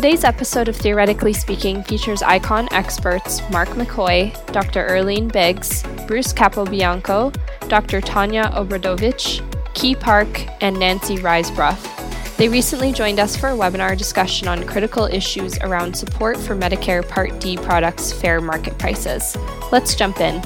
Today's 0.00 0.24
episode 0.24 0.66
of 0.68 0.76
Theoretically 0.76 1.34
Speaking 1.34 1.82
features 1.82 2.22
ICON 2.22 2.72
experts 2.72 3.42
Mark 3.50 3.68
McCoy, 3.68 4.32
Dr. 4.50 4.88
Earlene 4.88 5.30
Biggs, 5.30 5.82
Bruce 6.06 6.32
Capobianco, 6.32 7.36
Dr. 7.68 8.00
Tanja 8.00 8.50
Obradovic, 8.54 9.42
Ki 9.74 9.94
Park, 9.94 10.46
and 10.62 10.78
Nancy 10.78 11.18
Risebrough. 11.18 12.38
They 12.38 12.48
recently 12.48 12.92
joined 12.92 13.20
us 13.20 13.36
for 13.36 13.50
a 13.50 13.54
webinar 13.54 13.94
discussion 13.98 14.48
on 14.48 14.64
critical 14.64 15.04
issues 15.04 15.58
around 15.58 15.94
support 15.94 16.38
for 16.38 16.56
Medicare 16.56 17.06
Part 17.06 17.38
D 17.38 17.58
products' 17.58 18.10
fair 18.10 18.40
market 18.40 18.78
prices. 18.78 19.36
Let's 19.70 19.94
jump 19.94 20.18
in. 20.22 20.40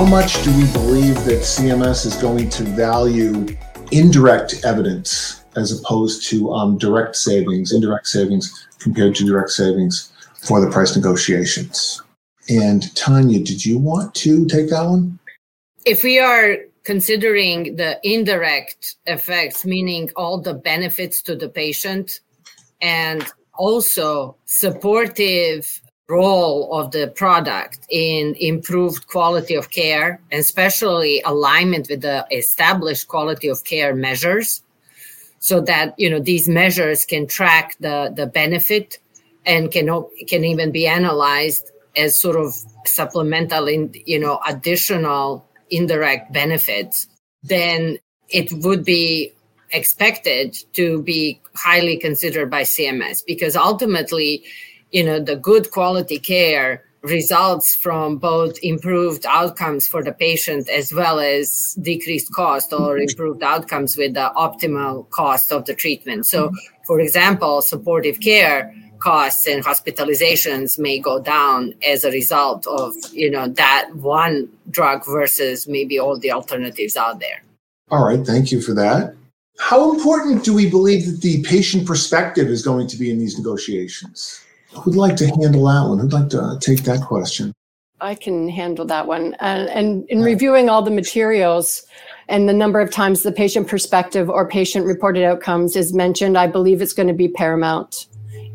How 0.00 0.06
much 0.06 0.42
do 0.42 0.56
we 0.56 0.64
believe 0.72 1.14
that 1.26 1.40
CMS 1.42 2.06
is 2.06 2.16
going 2.16 2.48
to 2.48 2.62
value 2.62 3.46
indirect 3.92 4.64
evidence 4.64 5.44
as 5.56 5.78
opposed 5.78 6.26
to 6.30 6.50
um, 6.54 6.78
direct 6.78 7.16
savings, 7.16 7.70
indirect 7.70 8.06
savings 8.06 8.66
compared 8.78 9.14
to 9.16 9.26
direct 9.26 9.50
savings 9.50 10.10
for 10.42 10.58
the 10.58 10.70
price 10.70 10.96
negotiations? 10.96 12.00
And 12.48 12.80
Tanja, 12.94 13.44
did 13.44 13.62
you 13.62 13.78
want 13.78 14.14
to 14.14 14.46
take 14.46 14.70
that 14.70 14.86
one? 14.86 15.18
If 15.84 16.02
we 16.02 16.18
are 16.18 16.56
considering 16.84 17.76
the 17.76 18.00
indirect 18.02 18.96
effects, 19.04 19.66
meaning 19.66 20.10
all 20.16 20.40
the 20.40 20.54
benefits 20.54 21.20
to 21.24 21.36
the 21.36 21.50
patient 21.50 22.20
and 22.80 23.22
also 23.52 24.34
supportive 24.46 25.82
role 26.10 26.72
of 26.72 26.90
the 26.90 27.08
product 27.08 27.78
in 27.88 28.34
improved 28.38 29.06
quality 29.06 29.54
of 29.54 29.70
care, 29.70 30.20
and 30.30 30.40
especially 30.40 31.22
alignment 31.24 31.88
with 31.88 32.02
the 32.02 32.26
established 32.32 33.08
quality 33.08 33.48
of 33.48 33.64
care 33.64 33.94
measures, 33.94 34.62
so 35.38 35.60
that 35.60 35.94
you 35.96 36.10
know 36.10 36.20
these 36.20 36.48
measures 36.48 37.04
can 37.04 37.26
track 37.26 37.76
the 37.80 38.12
the 38.14 38.26
benefit 38.26 38.98
and 39.46 39.70
can 39.70 39.86
can 40.28 40.44
even 40.44 40.70
be 40.70 40.86
analyzed 40.86 41.70
as 41.96 42.20
sort 42.20 42.36
of 42.36 42.54
supplemental 42.84 43.66
in 43.68 43.92
you 44.04 44.18
know 44.18 44.40
additional 44.46 45.44
indirect 45.70 46.32
benefits 46.32 47.06
then 47.42 47.98
it 48.28 48.52
would 48.64 48.84
be 48.84 49.32
expected 49.72 50.56
to 50.72 51.02
be 51.02 51.40
highly 51.54 51.96
considered 51.96 52.50
by 52.50 52.62
CMS 52.62 53.20
because 53.26 53.56
ultimately 53.56 54.44
you 54.90 55.04
know 55.04 55.20
the 55.20 55.36
good 55.36 55.70
quality 55.70 56.18
care 56.18 56.84
results 57.02 57.74
from 57.76 58.18
both 58.18 58.58
improved 58.62 59.24
outcomes 59.26 59.88
for 59.88 60.02
the 60.02 60.12
patient 60.12 60.68
as 60.68 60.92
well 60.92 61.18
as 61.18 61.74
decreased 61.80 62.32
cost 62.34 62.72
or 62.72 62.94
mm-hmm. 62.94 63.08
improved 63.08 63.42
outcomes 63.42 63.96
with 63.96 64.14
the 64.14 64.30
optimal 64.36 65.08
cost 65.10 65.50
of 65.50 65.64
the 65.64 65.74
treatment. 65.74 66.26
So 66.26 66.52
for 66.86 67.00
example 67.00 67.62
supportive 67.62 68.20
care 68.20 68.74
costs 68.98 69.46
and 69.46 69.64
hospitalizations 69.64 70.78
may 70.78 70.98
go 70.98 71.18
down 71.18 71.72
as 71.86 72.04
a 72.04 72.10
result 72.10 72.66
of 72.66 72.94
you 73.12 73.30
know 73.30 73.48
that 73.48 73.88
one 73.94 74.48
drug 74.70 75.06
versus 75.06 75.66
maybe 75.66 75.98
all 75.98 76.18
the 76.18 76.30
alternatives 76.30 76.96
out 76.96 77.18
there. 77.18 77.42
All 77.90 78.04
right. 78.04 78.24
Thank 78.24 78.52
you 78.52 78.60
for 78.60 78.74
that. 78.74 79.14
How 79.58 79.92
important 79.92 80.44
do 80.44 80.54
we 80.54 80.70
believe 80.70 81.06
that 81.06 81.20
the 81.20 81.42
patient 81.42 81.86
perspective 81.86 82.48
is 82.48 82.62
going 82.62 82.86
to 82.88 82.96
be 82.96 83.10
in 83.10 83.18
these 83.18 83.36
negotiations 83.36 84.42
who'd 84.72 84.96
like 84.96 85.16
to 85.16 85.26
handle 85.26 85.64
that 85.66 85.88
one 85.88 85.98
who'd 85.98 86.12
like 86.12 86.28
to 86.28 86.58
take 86.60 86.84
that 86.84 87.00
question 87.00 87.52
i 88.00 88.14
can 88.14 88.48
handle 88.48 88.84
that 88.84 89.06
one 89.06 89.34
and, 89.40 89.68
and 89.70 90.08
in 90.08 90.22
reviewing 90.22 90.68
all 90.68 90.82
the 90.82 90.90
materials 90.90 91.82
and 92.28 92.48
the 92.48 92.52
number 92.52 92.80
of 92.80 92.90
times 92.90 93.22
the 93.22 93.32
patient 93.32 93.66
perspective 93.66 94.30
or 94.30 94.48
patient 94.48 94.86
reported 94.86 95.24
outcomes 95.24 95.76
is 95.76 95.92
mentioned 95.92 96.38
i 96.38 96.46
believe 96.46 96.80
it's 96.80 96.92
going 96.92 97.08
to 97.08 97.14
be 97.14 97.28
paramount 97.28 98.06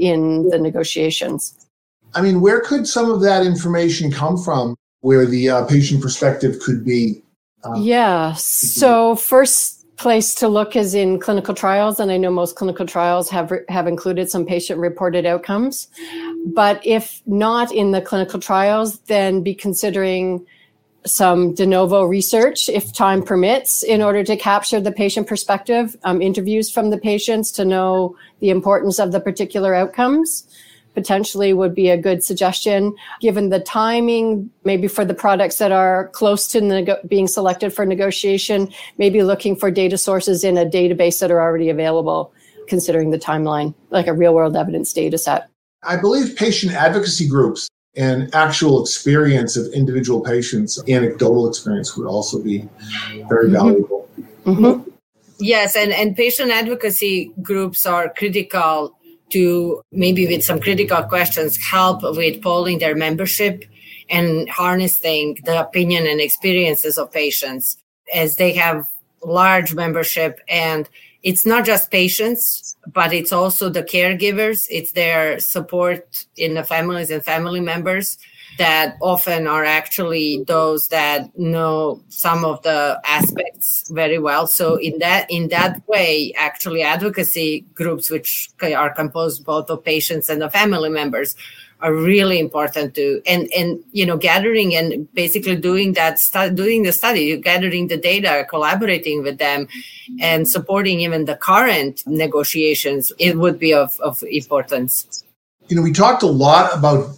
in 0.00 0.48
the 0.48 0.58
negotiations. 0.58 1.68
I 2.14 2.22
mean, 2.22 2.40
where 2.40 2.60
could 2.60 2.88
some 2.88 3.10
of 3.10 3.20
that 3.20 3.46
information 3.46 4.10
come 4.10 4.36
from 4.36 4.76
where 5.00 5.26
the 5.26 5.48
uh, 5.48 5.64
patient 5.66 6.02
perspective 6.02 6.58
could 6.60 6.84
be? 6.84 7.22
Uh, 7.62 7.74
yeah. 7.76 8.32
So, 8.34 9.14
first 9.14 9.79
place 10.00 10.34
to 10.34 10.48
look 10.48 10.76
is 10.76 10.94
in 10.94 11.20
clinical 11.20 11.54
trials. 11.54 12.00
And 12.00 12.10
I 12.10 12.16
know 12.16 12.30
most 12.30 12.56
clinical 12.56 12.86
trials 12.86 13.28
have, 13.28 13.52
have 13.68 13.86
included 13.86 14.30
some 14.30 14.46
patient 14.46 14.80
reported 14.80 15.26
outcomes. 15.26 15.88
But 16.46 16.80
if 16.86 17.22
not 17.26 17.70
in 17.70 17.90
the 17.90 18.00
clinical 18.00 18.40
trials, 18.40 18.98
then 19.00 19.42
be 19.42 19.54
considering 19.54 20.46
some 21.04 21.54
de 21.54 21.66
novo 21.66 22.04
research, 22.04 22.68
if 22.70 22.94
time 22.94 23.22
permits, 23.22 23.82
in 23.82 24.02
order 24.02 24.24
to 24.24 24.36
capture 24.36 24.80
the 24.80 24.92
patient 24.92 25.26
perspective, 25.26 25.96
um, 26.04 26.22
interviews 26.22 26.70
from 26.70 26.88
the 26.90 26.98
patients 26.98 27.50
to 27.52 27.64
know 27.64 28.16
the 28.40 28.50
importance 28.50 28.98
of 28.98 29.12
the 29.12 29.20
particular 29.20 29.74
outcomes 29.74 30.46
potentially 30.94 31.52
would 31.52 31.74
be 31.74 31.88
a 31.88 31.96
good 31.96 32.22
suggestion 32.24 32.94
given 33.20 33.48
the 33.48 33.60
timing 33.60 34.50
maybe 34.64 34.88
for 34.88 35.04
the 35.04 35.14
products 35.14 35.58
that 35.58 35.72
are 35.72 36.08
close 36.08 36.48
to 36.48 36.60
nego- 36.60 36.98
being 37.06 37.26
selected 37.26 37.72
for 37.72 37.86
negotiation 37.86 38.68
maybe 38.98 39.22
looking 39.22 39.54
for 39.54 39.70
data 39.70 39.96
sources 39.96 40.44
in 40.44 40.58
a 40.58 40.64
database 40.64 41.20
that 41.20 41.30
are 41.30 41.40
already 41.40 41.70
available 41.70 42.32
considering 42.68 43.10
the 43.10 43.18
timeline 43.18 43.74
like 43.90 44.06
a 44.06 44.12
real 44.12 44.34
world 44.34 44.56
evidence 44.56 44.92
data 44.92 45.18
set 45.18 45.48
i 45.84 45.96
believe 45.96 46.36
patient 46.36 46.72
advocacy 46.72 47.28
groups 47.28 47.68
and 47.96 48.32
actual 48.34 48.80
experience 48.80 49.56
of 49.56 49.66
individual 49.72 50.20
patients, 50.20 50.80
anecdotal 50.88 51.48
experience 51.48 51.96
would 51.96 52.06
also 52.06 52.40
be 52.40 52.68
very 53.28 53.46
mm-hmm. 53.46 53.52
valuable. 53.52 54.08
Mm-hmm. 54.44 54.88
Yes, 55.40 55.74
and, 55.74 55.92
and 55.92 56.14
patient 56.14 56.50
advocacy 56.50 57.32
groups 57.42 57.86
are 57.86 58.12
critical 58.16 58.96
to 59.30 59.82
maybe 59.92 60.26
with 60.26 60.44
some 60.44 60.60
critical 60.60 61.02
questions 61.02 61.56
help 61.56 62.02
with 62.02 62.42
polling 62.42 62.78
their 62.78 62.94
membership 62.94 63.64
and 64.08 64.48
harnessing 64.48 65.38
the 65.44 65.60
opinion 65.60 66.06
and 66.06 66.20
experiences 66.20 66.98
of 66.98 67.12
patients 67.12 67.76
as 68.12 68.36
they 68.36 68.52
have 68.52 68.88
large 69.22 69.74
membership 69.74 70.40
and 70.48 70.88
it's 71.22 71.44
not 71.44 71.64
just 71.64 71.90
patients, 71.90 72.76
but 72.86 73.12
it's 73.12 73.32
also 73.32 73.68
the 73.68 73.82
caregivers. 73.82 74.66
It's 74.70 74.92
their 74.92 75.38
support 75.38 76.26
in 76.36 76.54
the 76.54 76.64
families 76.64 77.10
and 77.10 77.22
family 77.22 77.60
members 77.60 78.18
that 78.58 78.96
often 79.00 79.46
are 79.46 79.64
actually 79.64 80.44
those 80.46 80.88
that 80.88 81.36
know 81.38 82.02
some 82.08 82.44
of 82.44 82.62
the 82.62 83.00
aspects 83.06 83.88
very 83.90 84.18
well. 84.18 84.46
So 84.46 84.76
in 84.76 84.98
that 84.98 85.30
in 85.30 85.48
that 85.48 85.86
way, 85.86 86.32
actually 86.36 86.82
advocacy 86.82 87.64
groups, 87.74 88.10
which 88.10 88.50
are 88.62 88.92
composed 88.92 89.44
both 89.44 89.70
of 89.70 89.84
patients 89.84 90.28
and 90.28 90.42
the 90.42 90.50
family 90.50 90.90
members, 90.90 91.36
are 91.82 91.94
really 91.94 92.38
important 92.38 92.94
to 92.94 93.22
and 93.26 93.48
and 93.56 93.82
you 93.92 94.04
know 94.04 94.16
gathering 94.16 94.74
and 94.74 95.12
basically 95.14 95.56
doing 95.56 95.92
that 95.94 96.18
stu- 96.18 96.50
doing 96.50 96.82
the 96.82 96.92
study 96.92 97.36
gathering 97.36 97.88
the 97.88 97.96
data 97.96 98.46
collaborating 98.48 99.22
with 99.22 99.38
them 99.38 99.66
and 100.20 100.48
supporting 100.48 101.00
even 101.00 101.24
the 101.24 101.36
current 101.36 102.02
negotiations 102.06 103.12
it 103.18 103.36
would 103.36 103.58
be 103.58 103.72
of, 103.72 103.98
of 104.00 104.22
importance. 104.30 105.24
You 105.68 105.76
know 105.76 105.82
we 105.82 105.92
talked 105.92 106.22
a 106.22 106.26
lot 106.26 106.76
about 106.76 107.16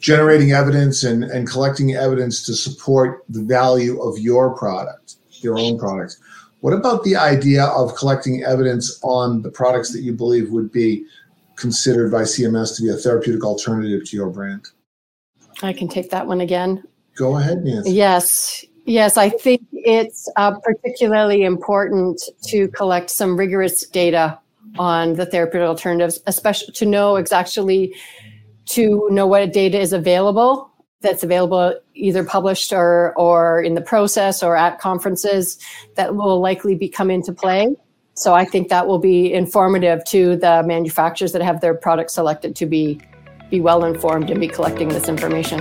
generating 0.00 0.52
evidence 0.52 1.02
and, 1.02 1.24
and 1.24 1.48
collecting 1.48 1.94
evidence 1.94 2.44
to 2.44 2.54
support 2.54 3.24
the 3.28 3.42
value 3.42 4.00
of 4.02 4.18
your 4.18 4.56
product 4.56 5.16
your 5.42 5.58
own 5.58 5.78
product 5.78 6.16
what 6.60 6.72
about 6.72 7.04
the 7.04 7.14
idea 7.16 7.64
of 7.64 7.94
collecting 7.94 8.42
evidence 8.42 8.98
on 9.02 9.42
the 9.42 9.50
products 9.50 9.92
that 9.92 10.00
you 10.00 10.14
believe 10.14 10.50
would 10.50 10.72
be 10.72 11.04
considered 11.56 12.10
by 12.10 12.22
CMS 12.22 12.76
to 12.76 12.82
be 12.82 12.88
a 12.88 12.96
therapeutic 12.96 13.44
alternative 13.44 14.08
to 14.08 14.16
your 14.16 14.30
brand? 14.30 14.66
I 15.62 15.72
can 15.72 15.88
take 15.88 16.10
that 16.10 16.26
one 16.26 16.40
again. 16.40 16.82
Go 17.16 17.36
ahead, 17.36 17.64
Nancy. 17.64 17.92
Yes. 17.92 18.64
Yes, 18.86 19.16
I 19.16 19.30
think 19.30 19.62
it's 19.72 20.28
uh, 20.36 20.58
particularly 20.60 21.42
important 21.42 22.20
to 22.48 22.68
collect 22.68 23.08
some 23.08 23.36
rigorous 23.36 23.86
data 23.86 24.38
on 24.78 25.14
the 25.14 25.24
therapeutic 25.24 25.66
alternatives, 25.66 26.20
especially 26.26 26.72
to 26.74 26.84
know 26.84 27.16
exactly 27.16 27.94
to 28.66 29.08
know 29.10 29.26
what 29.26 29.52
data 29.52 29.78
is 29.78 29.92
available 29.92 30.70
that's 31.04 31.22
available 31.22 31.78
either 31.94 32.24
published 32.24 32.72
or 32.72 33.14
or 33.16 33.62
in 33.62 33.74
the 33.74 33.80
process 33.80 34.42
or 34.42 34.56
at 34.56 34.80
conferences 34.80 35.58
that 35.94 36.16
will 36.16 36.40
likely 36.40 36.74
be 36.74 36.88
come 36.88 37.10
into 37.10 37.32
play 37.32 37.68
so 38.14 38.32
I 38.32 38.44
think 38.44 38.68
that 38.68 38.86
will 38.86 38.98
be 38.98 39.32
informative 39.32 40.04
to 40.06 40.36
the 40.36 40.62
manufacturers 40.64 41.32
that 41.32 41.42
have 41.42 41.60
their 41.60 41.74
products 41.74 42.14
selected 42.14 42.54
to 42.56 42.66
be 42.66 43.00
be 43.50 43.60
well 43.60 43.84
informed 43.84 44.30
and 44.30 44.40
be 44.40 44.48
collecting 44.48 44.88
this 44.88 45.08
information. 45.08 45.58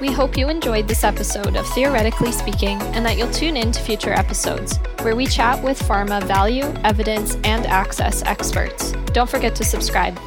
We 0.00 0.12
hope 0.12 0.36
you 0.36 0.48
enjoyed 0.48 0.86
this 0.86 1.02
episode 1.02 1.56
of 1.56 1.66
Theoretically 1.70 2.30
Speaking 2.30 2.80
and 2.94 3.04
that 3.04 3.18
you'll 3.18 3.32
tune 3.32 3.56
in 3.56 3.72
to 3.72 3.80
future 3.80 4.12
episodes. 4.12 4.78
where 5.02 5.14
we 5.14 5.26
chat 5.26 5.62
with 5.62 5.78
pharma 5.80 6.22
value, 6.22 6.64
evidence, 6.82 7.34
and 7.44 7.66
access 7.66 8.22
experts. 8.22 8.92
Don't 9.12 9.28
forget 9.28 9.54
to 9.56 9.64
subscribe. 9.64 10.18